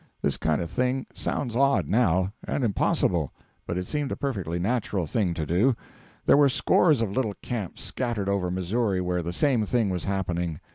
[0.23, 3.31] This kind of thing sounds odd now, and impossible,
[3.67, 5.75] but it seemed a perfectly natural thing to do.
[6.25, 10.59] There were scores of little camps scattered over Missouri where the same thing was happening.